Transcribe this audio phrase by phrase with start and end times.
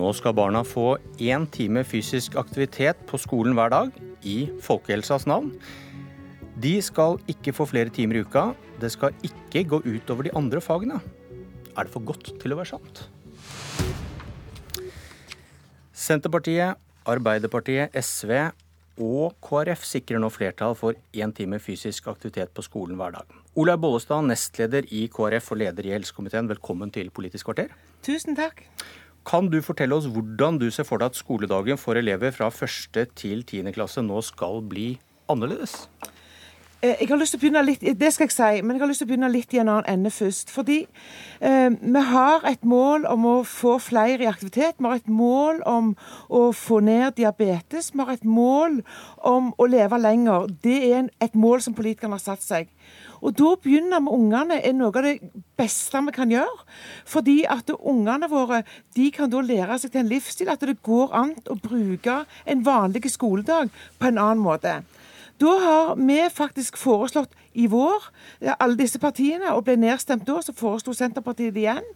[0.00, 3.90] Nå skal barna få én time fysisk aktivitet på skolen hver dag,
[4.24, 5.50] i folkehelsas navn.
[6.60, 8.50] De skal ikke få flere timer i uka.
[8.80, 11.00] Det skal ikke gå ut over de andre fagene.
[11.76, 13.02] Er det for godt til å være sant?
[15.92, 18.32] Senterpartiet, Arbeiderpartiet, SV
[19.00, 23.36] og KrF sikrer nå flertall for én time fysisk aktivitet på skolen hver dag.
[23.60, 27.72] Olaug Bollestad, nestleder i KrF og leder i helsekomiteen, velkommen til Politisk kvarter.
[28.04, 28.64] Tusen takk.
[29.26, 33.04] Kan du fortelle oss hvordan du ser for deg at skoledagen for elever fra første
[33.18, 34.94] til tiende klasse nå skal bli
[35.30, 35.84] annerledes?
[36.80, 38.88] Eh, jeg har lyst til å begynne litt, Det skal jeg si, men jeg har
[38.88, 40.48] lyst til å begynne litt i en annen ende først.
[40.48, 40.86] Fordi
[41.40, 44.80] eh, vi har et mål om å få flere i aktivitet.
[44.80, 45.92] Vi har et mål om
[46.30, 47.92] å få ned diabetes.
[47.92, 48.80] Vi har et mål
[49.18, 50.48] om å leve lenger.
[50.64, 52.72] Det er et mål som politikerne har satt seg.
[53.20, 55.18] Og da begynner med ungene er noe av det
[55.60, 56.64] beste vi kan gjøre.
[57.08, 58.62] Fordi at ungene våre
[58.96, 62.64] de kan da lære seg til en livsstil at det går an å bruke en
[62.66, 64.80] vanlig skoledag på en annen måte.
[65.40, 68.10] Da har vi faktisk foreslått i vår,
[68.60, 71.86] alle disse partiene, og ble nedstemt da, så foreslo Senterpartiet det igjen,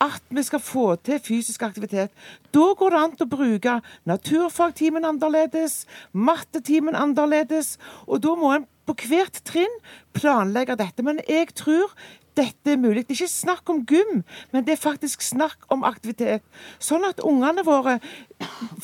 [0.00, 2.14] at vi skal få til fysisk aktivitet.
[2.56, 3.76] Da går det an å bruke
[4.08, 7.76] naturfagtimen annerledes, mattetimen annerledes,
[8.08, 9.80] og da må en på hvert trinn
[10.16, 11.04] planlegge dette.
[11.04, 11.92] Men jeg tror
[12.36, 13.06] dette er mulig.
[13.06, 16.44] Det er ikke snakk om gym, men det er faktisk snakk om aktivitet.
[16.78, 17.98] Sånn at ungene våre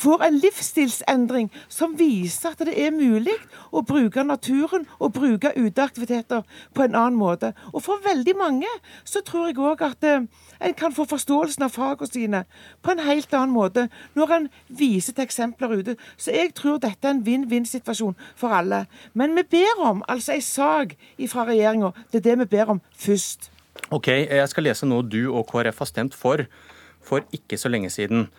[0.01, 3.35] får en livsstilsendring som viser at det er mulig
[3.71, 6.41] å bruke naturen og bruke uteaktiviteter
[6.73, 7.53] på en annen måte.
[7.73, 8.69] Og for veldig mange
[9.05, 10.25] så tror jeg òg at eh,
[10.63, 12.43] en kan få forståelsen av fagene sine
[12.81, 15.97] på en helt annen måte når en viser til eksempler ute.
[16.17, 18.85] Så jeg tror dette er en vinn-vinn-situasjon for alle.
[19.13, 20.97] Men vi ber om altså en sak
[21.29, 21.93] fra regjeringa.
[22.11, 23.42] Det er det vi ber om først.
[23.93, 26.45] Ok, Jeg skal lese noe du og KrF har stemt for
[27.03, 28.29] for ikke så lenge siden.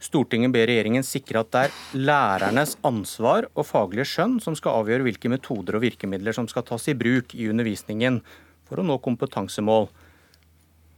[0.00, 5.06] Stortinget ber regjeringen sikre at det er lærernes ansvar og faglige skjønn som skal avgjøre
[5.06, 8.20] hvilke metoder og virkemidler som skal tas i bruk i undervisningen
[8.68, 9.88] for å nå kompetansemål.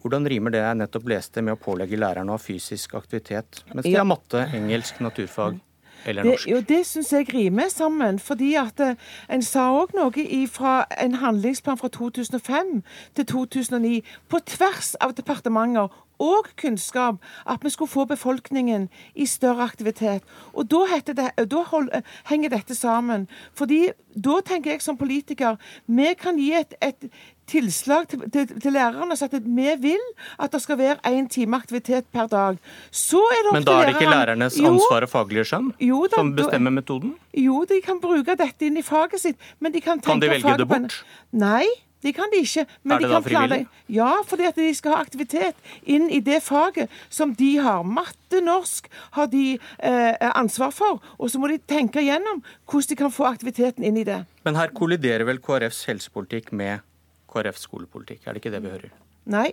[0.03, 3.87] Hvordan rimer det jeg nettopp leste med å pålegge lærerne å ha fysisk aktivitet, mens
[3.87, 5.59] de har matte, engelsk, naturfag
[6.07, 6.45] eller norsk?
[6.45, 8.19] Det, jo, det syns jeg rimer sammen.
[8.19, 8.95] fordi at eh,
[9.31, 12.83] En sa òg noe fra en handlingsplan fra 2005
[13.15, 19.65] til 2009 på tvers av departementer og kunnskap at vi skulle få befolkningen i større
[19.65, 20.23] aktivitet.
[20.53, 21.91] Og da, det, da hold,
[22.29, 23.29] henger dette sammen.
[23.55, 27.11] Fordi da tenker jeg som politiker vi kan gi et, et
[27.49, 30.05] tilslag til, til, til, lærerne så at vi vil
[30.39, 32.59] at det skal være én time aktivitet per dag.
[32.91, 36.21] Så er det Men da er det ikke lærernes ansvar og faglige skjønn jo, da,
[36.21, 37.15] som bestemmer metoden?
[37.35, 39.53] Jo, de kan bruke dette inn i faget sitt.
[39.61, 41.03] Men de kan, kan de velge det bort?
[41.33, 41.67] Nei.
[42.03, 42.65] Det kan de ikke.
[42.87, 43.61] Men er det de da frivillig?
[43.91, 47.83] Ja, fordi at de skal ha aktivitet inn i det faget som de har.
[47.83, 48.87] Matte, norsk
[49.17, 51.03] har de eh, ansvar for.
[51.19, 54.21] Og så må de tenke igjennom hvordan de kan få aktiviteten inn i det.
[54.47, 56.87] Men her kolliderer vel KrFs helsepolitikk med
[57.29, 58.95] KrFs skolepolitikk, er det ikke det vi hører?
[59.29, 59.51] Nei,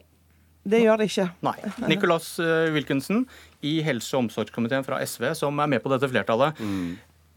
[0.66, 1.28] det gjør det ikke.
[1.46, 1.58] Nei.
[1.90, 3.26] Nicolas eh, Wilkinson
[3.66, 6.62] i helse- og omsorgskomiteen fra SV, som er med på dette flertallet.
[6.62, 6.96] Mm.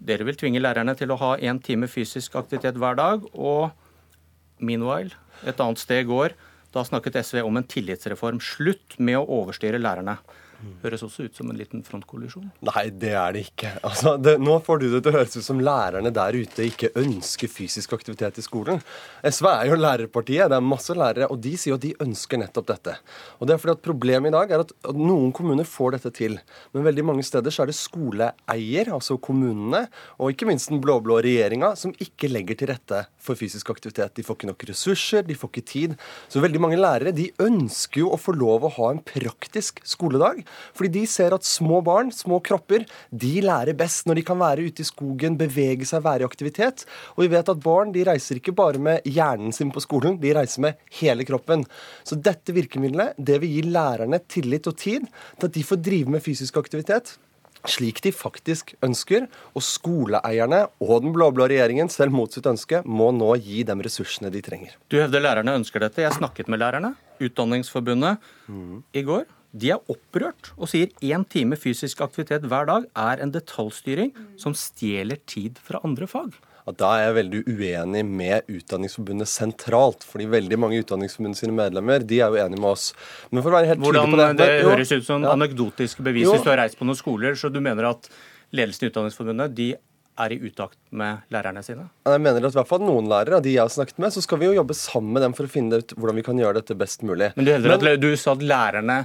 [0.08, 3.24] Dere vil tvinge lærerne til å ha én time fysisk aktivitet hver dag.
[3.32, 3.72] og
[4.58, 6.34] Meanwhile, et annet sted i går,
[6.74, 8.40] da snakket SV om en tillitsreform.
[8.44, 10.18] Slutt med å overstyre lærerne.
[10.82, 12.48] Høres også ut som en liten frontkollisjon?
[12.66, 13.70] Nei, det er det ikke.
[13.86, 16.90] Altså, det, nå får du det til å høres ut som lærerne der ute ikke
[16.98, 18.82] ønsker fysisk aktivitet i skolen.
[19.22, 22.68] SV er jo lærerpartiet, det er masse lærere, og de sier at de ønsker nettopp
[22.72, 22.96] dette.
[23.38, 26.12] Og det er fordi at Problemet i dag er at, at noen kommuner får dette
[26.18, 26.34] til,
[26.74, 29.84] men veldig mange steder så er det skoleeier, altså kommunene,
[30.18, 34.16] og ikke minst den blå-blå regjeringa, som ikke legger til rette for fysisk aktivitet.
[34.18, 35.96] De får ikke nok ressurser, de får ikke tid.
[36.28, 40.44] Så veldig mange lærere de ønsker jo å få lov å ha en praktisk skoledag.
[40.76, 44.68] Fordi de ser at små barn, små kropper, de lærer best når de kan være
[44.68, 46.86] ute i skogen, bevege seg, være i aktivitet.
[47.16, 50.34] Og vi vet at barn de reiser ikke bare med hjernen sin på skolen, de
[50.36, 51.64] reiser med hele kroppen.
[52.06, 56.16] Så dette virkemidlet det vil gi lærerne tillit og tid til at de får drive
[56.16, 57.18] med fysisk aktivitet
[57.66, 59.26] slik de faktisk ønsker.
[59.56, 64.32] Og skoleeierne og den blå-blå regjeringen, selv mot sitt ønske, må nå gi dem ressursene
[64.34, 64.76] de trenger.
[64.88, 66.04] Du hevder lærerne ønsker dette.
[66.04, 68.82] Jeg snakket med lærerne, Utdanningsforbundet, mm.
[68.94, 69.26] i går.
[69.58, 74.54] De er opprørt og sier én time fysisk aktivitet hver dag er en detaljstyring som
[74.56, 76.36] stjeler tid fra andre fag.
[76.68, 80.04] Ja, da er jeg veldig uenig med Utdanningsforbundet sentralt.
[80.04, 82.92] fordi veldig mange Utdanningsforbundet sine medlemmer de er jo enige med oss.
[83.32, 85.32] Men for å være helt Hvordan, på det, det jo, høres ut som ja.
[85.32, 88.10] anekdotiske bevis hvis du har reist på noen skoler, så du mener at
[88.52, 89.72] ledelsen i Utdanningsforbundet de
[90.18, 91.86] er i utakt med lærerne sine?
[92.06, 94.40] Jeg mener at i hvert fall noen lærere, de jeg har snakket med, så skal
[94.42, 96.76] vi jo jobbe sammen med dem for å finne ut hvordan vi kan gjøre dette
[96.78, 97.30] best mulig.
[97.38, 98.98] Men du Men, at du sa at lærerne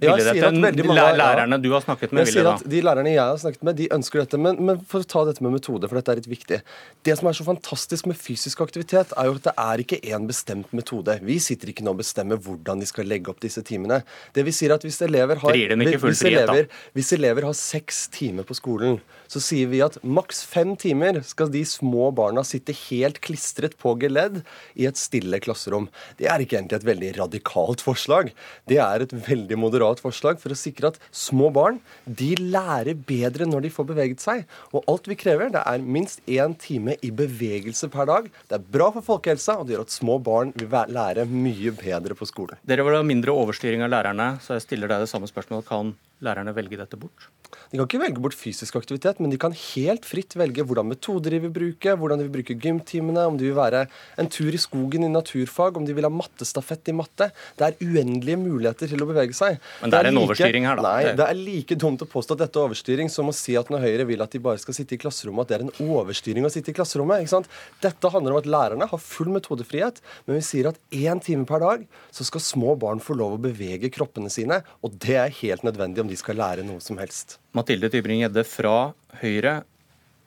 [0.00, 0.86] ville dette?
[1.18, 2.54] Lærerne du har snakket med, ville da?
[2.74, 4.40] De lærerne jeg har snakket med, de ønsker dette.
[4.40, 6.60] Men, men, for å ta dette med metode, for dette er litt viktig.
[7.06, 10.28] Det som er så fantastisk med fysisk aktivitet, er jo at det er ikke én
[10.30, 11.18] bestemt metode.
[11.24, 14.02] Vi sitter ikke nå og bestemmer hvordan de skal legge opp disse timene.
[14.34, 15.60] Det vi sier at hvis elever har,
[16.08, 18.98] hvis elever, hvis elever har seks timer på skolen,
[19.34, 23.96] så sier vi at maks fem timer skal de små barna sitte helt klistret på
[23.98, 24.40] geledd
[24.78, 25.88] i et stille klasserom.
[26.20, 28.30] Det er ikke egentlig et veldig radikalt forslag.
[28.70, 33.48] Det er et veldig moderat forslag for å sikre at små barn de lærer bedre
[33.50, 34.44] når de får beveget seg.
[34.70, 38.30] Og alt vi krever, det er minst én time i bevegelse per dag.
[38.48, 42.14] Det er bra for folkehelsa, og det gjør at små barn vil lære mye bedre
[42.18, 42.60] på skolen.
[42.62, 45.66] Dere vil ha mindre overstyring av lærerne, så jeg stiller deg det samme spørsmålet.
[45.66, 47.30] Kan lærerne velge dette bort?
[47.70, 51.34] De kan ikke velge bort fysisk aktivitet, men de kan helt fritt velge hvordan metoder
[51.34, 53.84] de vil bruke, hvordan de vil bruke gymtimene, om de vil være
[54.20, 57.30] en tur i skogen i naturfag, om de vil ha mattestafett i matte.
[57.58, 59.58] Det er uendelige muligheter til å bevege seg.
[59.82, 60.94] Men det er, det er en like, overstyring her, da?
[60.94, 63.72] Nei, det er like dumt å påstå at dette er overstyring som å si at
[63.72, 66.46] når Høyre vil at de bare skal sitte i klasserommet, at det er en overstyring
[66.46, 67.24] å sitte i klasserommet.
[67.24, 67.50] ikke sant?
[67.84, 71.62] Dette handler om at lærerne har full metodefrihet, men vi sier at én time per
[71.64, 75.66] dag så skal små barn få lov å bevege kroppene sine, og det er helt
[75.66, 77.38] nødvendig om de skal lære noe som helst.
[77.56, 78.92] Mathilde Tybring-Gjedde fra
[79.22, 79.62] Høyre.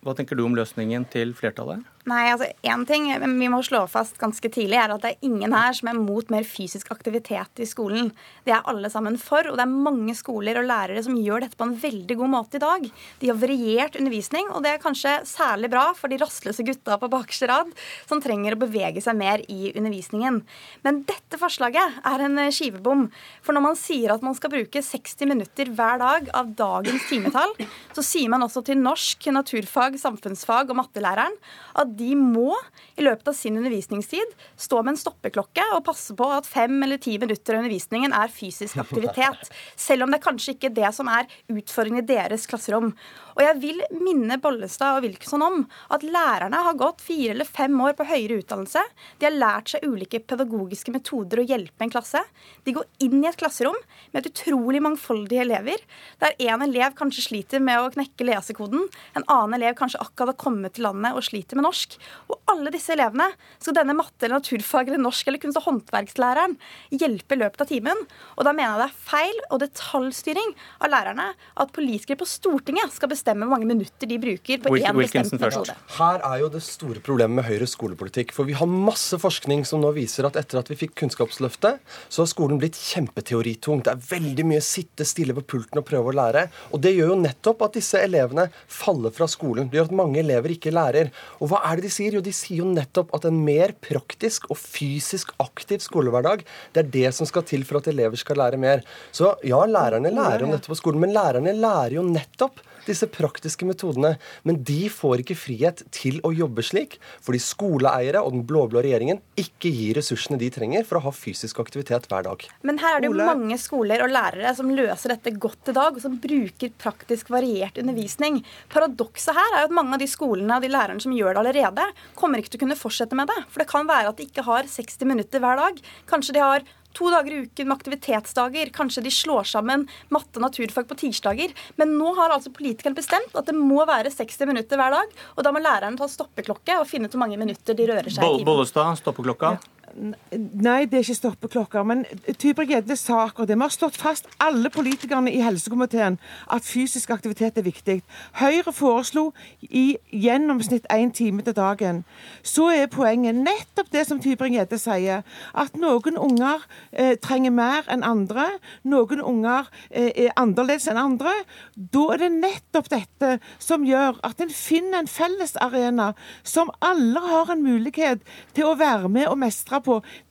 [0.02, 1.86] Hva tenker du om løsningen til flertallet?
[2.08, 5.52] Nei, altså én ting vi må slå fast ganske tidlig, er at det er ingen
[5.52, 8.14] her som er mot mer fysisk aktivitet i skolen.
[8.48, 11.60] Det er alle sammen for, og det er mange skoler og lærere som gjør dette
[11.60, 12.86] på en veldig god måte i dag.
[13.20, 17.10] De har variert undervisning, og det er kanskje særlig bra for de rastløse gutta på
[17.12, 17.76] bakerste rad
[18.08, 20.40] som trenger å bevege seg mer i undervisningen.
[20.88, 23.10] Men dette forslaget er en skivebom.
[23.44, 27.52] For når man sier at man skal bruke 60 minutter hver dag av dagens timetall,
[27.92, 31.36] så sier man også til norsk, naturfag, samfunnsfag og mattelæreren
[31.76, 32.56] at de må
[32.98, 37.02] i løpet av sin undervisningstid stå med en stoppeklokke og passe på at fem eller
[37.02, 39.52] ti minutter av undervisningen er fysisk aktivitet.
[39.88, 42.94] Selv om det er kanskje ikke det som er utfordringen i deres klasserom.
[43.38, 45.60] Og jeg vil minne Bollestad og Wilkinson om
[45.94, 48.82] at lærerne har gått fire eller fem år på høyere utdannelse.
[49.20, 52.24] De har lært seg ulike pedagogiske metoder å hjelpe en klasse.
[52.66, 53.78] De går inn i et klasserom
[54.12, 55.84] med et utrolig mangfoldige elever,
[56.22, 60.42] der en elev kanskje sliter med å knekke lesekoden, en annen elev kanskje akkurat har
[60.42, 61.87] kommet til landet og sliter med norsk.
[62.28, 63.30] Og alle disse elevene
[63.60, 66.58] skal denne matte- eller naturfag eller norsk eller kunst- og håndverkslæreren
[66.92, 68.04] hjelpe i løpet av timen.
[68.38, 70.54] Og da mener jeg det er feil og detaljstyring
[70.84, 71.28] av lærerne
[71.64, 75.76] at politikere på Stortinget skal bestemme hvor mange minutter de bruker på én bestemt metode.
[75.98, 78.34] Her er jo det store problemet med Høyres skolepolitikk.
[78.36, 82.24] For vi har masse forskning som nå viser at etter at vi fikk Kunnskapsløftet, så
[82.24, 83.84] har skolen blitt kjempeteoritung.
[83.86, 86.48] Det er veldig mye sitte stille på pulten og prøve å lære.
[86.74, 89.70] Og det gjør jo nettopp at disse elevene faller fra skolen.
[89.70, 91.12] Det gjør at mange elever ikke lærer.
[91.42, 92.18] Og hva er det de sier?
[92.18, 96.94] Jo, de sier jo nettopp at en mer praktisk og fysisk aktiv skolehverdag, det er
[96.94, 98.84] det som skal til for at elever skal lære mer.
[99.16, 103.68] Så ja, lærerne lærer om dette på skolen, men lærerne lærer jo nettopp disse praktiske
[103.68, 104.16] metodene.
[104.48, 109.22] Men de får ikke frihet til å jobbe slik, fordi skoleeiere og den blå-blå regjeringen
[109.40, 112.48] ikke gir ressursene de trenger for å ha fysisk aktivitet hver dag.
[112.68, 115.98] Men her er det jo mange skoler og lærere som løser dette godt i dag,
[115.98, 118.42] og som bruker praktisk variert undervisning.
[118.74, 121.44] Paradokset her er jo at mange av de skolene og de lærerne som gjør det
[121.44, 121.88] allerede,
[122.18, 123.40] kommer ikke til å kunne fortsette med det.
[123.52, 125.80] For det kan være at de ikke har 60 minutter hver dag.
[126.10, 128.74] Kanskje de har to dager i uken med aktivitetsdager.
[128.76, 131.54] Kanskje de slår sammen matte og naturfag på tirsdager.
[131.80, 135.18] Men nå har altså politikerne bestemt at det må være 60 minutter hver dag.
[135.38, 138.24] Og da må læreren ta stoppeklokke og finne ut hvor mange minutter de rører seg
[138.24, 138.48] i timen.
[138.48, 139.58] Bollestad, stoppeklokka.
[139.58, 139.77] Ja.
[139.98, 141.86] Nei, det er ikke stoppeklokker.
[141.88, 142.04] Men
[142.38, 146.20] Tybring-Gjeddes sa akkurat det vi har slått fast, alle politikerne i helsekomiteen,
[146.54, 147.96] at fysisk aktivitet er viktig.
[148.38, 152.04] Høyre foreslo i gjennomsnitt én time til dagen.
[152.46, 155.24] Så er poenget nettopp det som Tybring-Gjedde sier,
[155.58, 158.46] at noen unger eh, trenger mer enn andre.
[158.86, 161.34] Noen unger eh, er annerledes enn andre.
[161.74, 166.12] Da er det nettopp dette som gjør at en finner en fellesarena
[166.46, 168.22] som alle har en mulighet
[168.54, 169.87] til å være med og mestre på.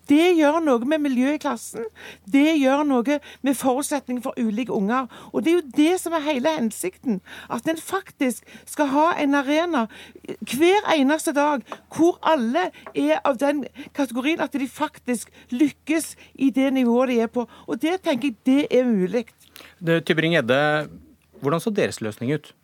[0.07, 1.87] Det gjør noe med miljøet i klassen.
[2.31, 5.09] Det gjør noe med forutsetninger for ulike unger.
[5.33, 7.21] Og det er jo det som er hele hensikten.
[7.51, 9.87] At en faktisk skal ha en arena
[10.47, 11.65] hver eneste dag
[11.97, 13.65] hvor alle er av den
[13.97, 17.49] kategorien at de faktisk lykkes i det nivået de er på.
[17.67, 19.27] Og det tenker jeg det er mulig.
[19.83, 20.89] Tybring-Gjedde,
[21.41, 22.55] hvordan så deres løsning ut?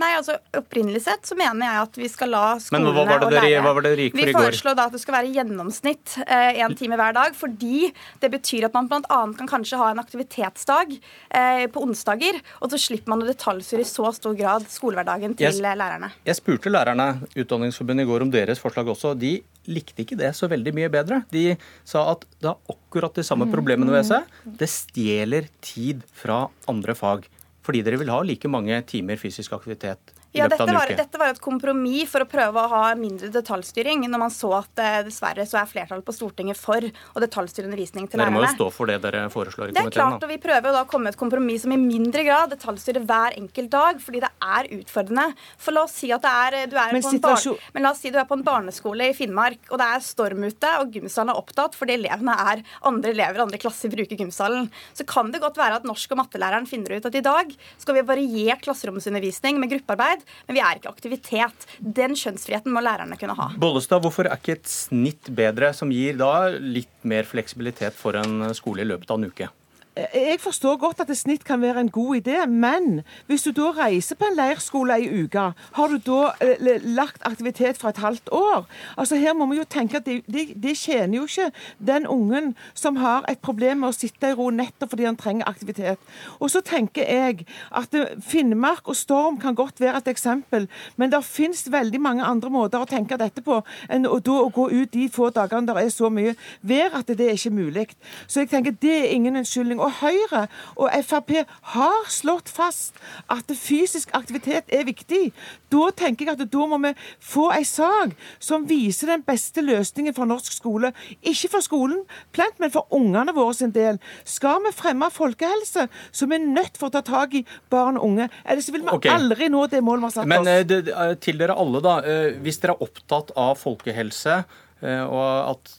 [0.00, 3.20] Nei, altså Opprinnelig sett så mener jeg at vi skal la skolene Men hva var
[3.22, 7.36] det og lærere Vi foreslår da at det skal være gjennomsnitt én time hver dag,
[7.38, 9.20] fordi det betyr at man bl.a.
[9.38, 13.88] kan kanskje ha en aktivitetsdag eh, på onsdager, og så slipper man å detaljstyre i
[13.88, 15.60] så stor grad skolehverdagen til Yes.
[15.60, 16.10] eh, lærerne.
[16.26, 19.14] Jeg spurte lærerne Utdanningsforbundet i går om deres forslag også.
[19.18, 19.36] De
[19.70, 21.22] likte ikke det så veldig mye bedre.
[21.32, 21.54] De
[21.86, 24.26] sa at det har akkurat de samme problemene ved seg.
[24.44, 27.28] Det stjeler tid fra andre fag.
[27.64, 31.40] Fordi dere vil ha like mange timer fysisk aktivitet Ja, dette var, dette var et
[31.42, 35.60] kompromiss for å prøve å ha mindre detaljstyring, når man så at eh, dessverre så
[35.60, 38.98] er flertallet på Stortinget for å detaljstyre undervisning til Dere må jo stå for det
[39.04, 40.26] dere foreslår i Det er klart, da.
[40.26, 43.06] og Vi prøver jo da å komme med et kompromiss som i mindre grad detaljstyrer
[43.06, 45.28] hver enkelt dag, fordi det er utfordrende.
[45.60, 47.94] For la oss si at det er, du er, Men på, en bar men la
[47.94, 50.98] oss si du er på en barneskole i Finnmark, og det er storm ute, og
[50.98, 54.66] gymsalen er opptatt fordi elevene er andre elever, andre klasser bruker gymsalen.
[54.98, 57.94] Så kan det godt være at norsk- og mattelæreren finner ut at i dag skal
[57.94, 61.66] vi ha variert klasseromsundervisning med gruppearbeid, men vi er ikke aktivitet.
[61.80, 63.50] Den skjønnsfriheten må lærerne kunne ha.
[63.60, 68.50] Bollestad, hvorfor er ikke et snitt bedre, som gir da litt mer fleksibilitet for en
[68.56, 69.50] skole i løpet av en uke?
[69.96, 73.68] Jeg forstår godt at et snitt kan være en god idé, men hvis du da
[73.76, 75.44] reiser på en leirskole ei uke,
[75.76, 78.66] har du da eh, lagt aktivitet for et halvt år?
[78.98, 82.56] Altså Her må vi jo tenke at det, de, de tjener jo ikke den ungen
[82.74, 86.02] som har et problem med å sitte i ro nettopp fordi han trenger aktivitet.
[86.40, 91.14] Og så tenker jeg at eh, Finnmark og Storm kan godt være et eksempel, men
[91.14, 94.66] det finnes veldig mange andre måter å tenke dette på enn å, da å gå
[94.74, 96.34] ut de få dagene der er så mye
[96.66, 97.88] vær at det er ikke mulig.
[98.26, 99.83] Så jeg tenker det er ingen unnskyldning.
[99.84, 100.46] Og Høyre
[100.80, 101.34] og Frp
[101.74, 102.96] har slått fast
[103.32, 105.28] at fysisk aktivitet er viktig.
[105.72, 110.16] Da tenker jeg at da må vi få en sak som viser den beste løsningen
[110.16, 110.92] for norsk skole.
[111.20, 114.00] Ikke for skolen, plent, men for ungene våre sin del.
[114.28, 118.08] Skal vi fremme folkehelse, så vi er nødt for å ta tak i barn og
[118.08, 118.30] unge.
[118.44, 119.12] Ellers vil vi okay.
[119.12, 120.52] aldri nå det målet vi har satt Men oss.
[120.70, 121.98] Men eh, til dere alle, da.
[122.06, 124.40] eh, Hvis dere er opptatt av folkehelse,
[124.82, 125.76] eh, og at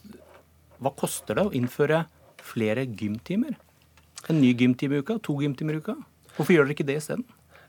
[0.83, 2.01] Hva koster det å innføre
[2.43, 3.55] flere gymtimer?
[4.29, 5.19] En ny gymtime i uka?
[5.23, 5.95] To gymtimer i uka?
[6.35, 7.25] Hvorfor gjør dere ikke det isteden?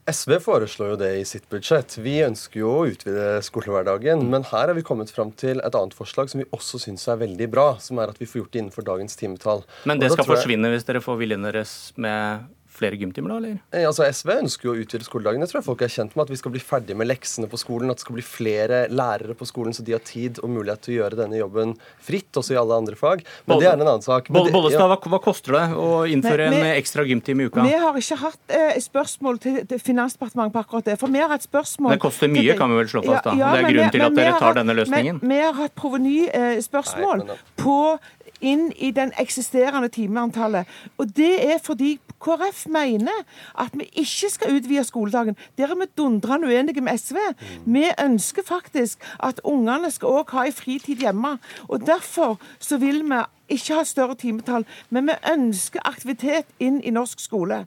[0.07, 1.97] SV foreslår jo det i sitt budsjett.
[1.99, 4.23] Vi ønsker jo å utvide skolehverdagen.
[4.31, 7.19] Men her har vi kommet fram til et annet forslag som vi også syns er
[7.25, 7.65] veldig bra.
[7.83, 9.65] Som er at vi får gjort det innenfor dagens timetall.
[9.85, 12.47] Men det skal jeg- forsvinne hvis dere får viljen deres med
[12.77, 13.37] flere gymtimer, da?
[13.41, 13.59] eller?
[13.73, 15.41] Eh, Altså SV ønsker jo å utvide skoledagen.
[15.41, 17.91] Jeg tror folk er kjent med at vi skal bli ferdig med leksene på skolen.
[17.91, 20.95] At det skal bli flere lærere på skolen, så de har tid og mulighet til
[20.95, 23.25] å gjøre denne jobben fritt, også i alle andre fag.
[23.47, 24.29] Men Bolle- det er en annen sak.
[24.31, 24.89] Men det- Bollestad, ja.
[24.97, 27.63] hva, hva koster det å innføre Nei, vi- en ekstra gymtime i uka?
[27.63, 30.99] Vi har ikke hatt eh, spørsmål til, til Finansdepartementet på akkurat det.
[31.01, 32.59] For vi har hatt spørsmål Det koster mye, det.
[32.59, 33.31] kan vi vel slå fast, da.
[33.33, 35.23] Det er grunnen vi- til at dere tar hatt- denne løsningen.
[35.23, 37.99] Men vi har hatt provenyspørsmål men på
[38.41, 40.67] inn i den eksisterende timeantallet.
[40.99, 43.23] Og det er fordi KrF mener
[43.59, 45.37] at vi ikke skal utvide skoledagen.
[45.59, 47.17] Der er vi dundrende uenige med SV.
[47.67, 51.39] Vi ønsker faktisk at ungene skal òg ha en fritid hjemme.
[51.69, 56.91] Og derfor så vil vi ikke ha større timetall, men vi ønsker aktivitet inn i
[56.91, 57.67] norsk skole.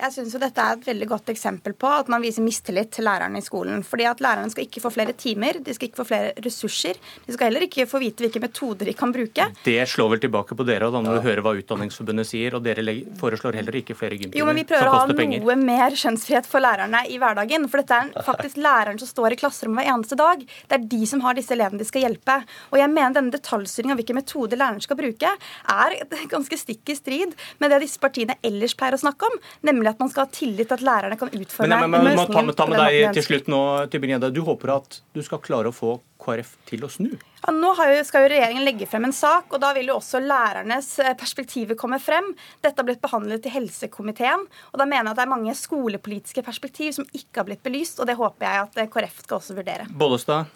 [0.00, 3.06] Jeg synes jo dette er et veldig godt eksempel på at man viser mistillit til
[3.06, 3.84] lærerne i skolen.
[3.86, 6.98] Fordi at Lærerne skal ikke få flere timer, de skal ikke få flere ressurser.
[7.26, 9.46] De skal heller ikke få vite hvilke metoder de kan bruke.
[9.66, 12.82] Det slår vel tilbake på dere da, når du hører hva Utdanningsforbundet sier, og dere
[13.20, 15.44] foreslår heller ikke flere gymtimer Jo, men Vi prøver å ha noe penger.
[15.64, 17.68] mer skjønnsfrihet for lærerne i hverdagen.
[17.70, 20.44] For dette er faktisk læreren som står i klasserommet hver eneste dag.
[20.68, 22.38] Det er de som har disse elevene de skal hjelpe.
[22.72, 25.34] Og jeg mener denne detaljstyringen av hvilke metoder læreren skal bruke,
[25.74, 25.96] er
[26.32, 30.00] ganske stikk i strid med det disse partiene ellers pleier å snakke om, nemlig at
[30.00, 32.56] man skal ha tillit til at lærerne kan utforme Men, men, men, må ta med,
[32.56, 33.60] ta med deg til slutt nå,
[33.92, 34.30] Tybring-Gjedde.
[34.34, 37.12] Du håper at du skal klare å få KrF til å snu?
[37.44, 39.98] Ja, nå har jo, skal jo regjeringen legge frem en sak, og da vil jo
[39.98, 42.30] også lærernes eh, perspektiver komme frem.
[42.64, 46.44] Dette har blitt behandlet i helsekomiteen, og da mener jeg at det er mange skolepolitiske
[46.46, 49.58] perspektiv som ikke har blitt belyst, og det håper jeg at eh, KrF skal også
[49.58, 49.88] vurdere.
[49.92, 50.52] Bollestad?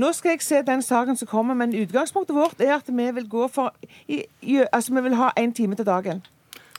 [0.00, 3.26] Nå skal jeg se den saken som kommer, men utgangspunktet vårt er at vi vil
[3.28, 3.74] gå for
[4.06, 6.22] i, i, Altså, vi vil ha én time til dagen.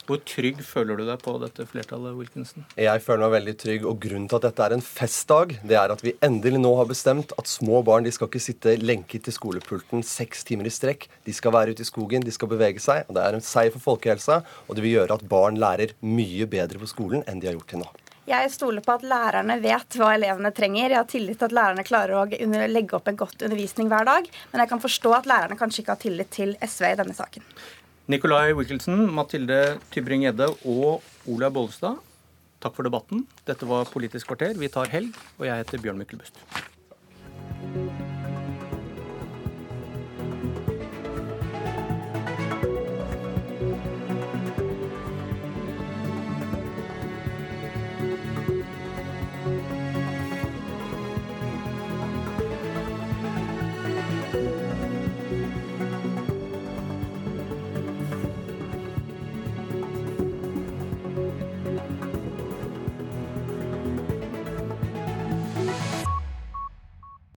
[0.08, 2.64] Hvor trygg føler du deg på dette flertallet, Wilkinson?
[2.74, 5.94] Jeg føler meg veldig trygg, og grunnen til at dette er en festdag, det er
[5.94, 9.36] at vi endelig nå har bestemt at små barn de skal ikke sitte lenket til
[9.36, 11.06] skolepulten seks timer i strekk.
[11.22, 13.06] De skal være ute i skogen, de skal bevege seg.
[13.06, 16.50] og Det er en seier for folkehelsa, og det vil gjøre at barn lærer mye
[16.50, 17.92] bedre på skolen enn de har gjort til nå.
[18.22, 20.92] Jeg stoler på at lærerne vet hva elevene trenger.
[20.92, 24.28] Jeg har tillit til at lærerne klarer å legge opp en godt undervisning hver dag.
[24.52, 27.46] Men jeg kan forstå at lærerne kanskje ikke har tillit til SV i denne saken.
[28.10, 32.00] Nikolai Wilkinson, Mathilde Tybring-Gjedde og Olaug Bollestad,
[32.58, 33.22] takk for debatten.
[33.46, 34.58] Dette var Politisk kvarter.
[34.58, 36.42] Vi tar helg, og jeg heter Bjørn Myklebust.